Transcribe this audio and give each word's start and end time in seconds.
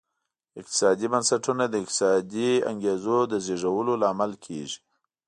اقتصادي 0.59 1.07
بنسټونه 1.13 1.63
د 1.69 1.75
اقتصادي 1.83 2.51
انګېزو 2.71 3.17
د 3.31 3.33
زېږولو 3.45 3.93
لامل 4.03 4.31
کېږي. 4.45 4.79